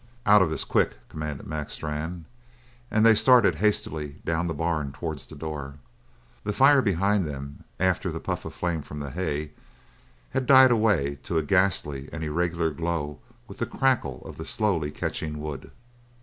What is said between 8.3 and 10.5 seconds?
of flame from the hay, had